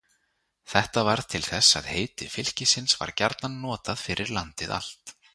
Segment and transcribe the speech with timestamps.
[0.71, 5.15] Þetta varð til þess að heiti fylkisins var gjarnan notað fyrir landið allt.